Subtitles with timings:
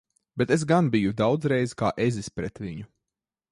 [0.39, 2.91] Bet es gan biju daudzreiz kā ezis pret viņu!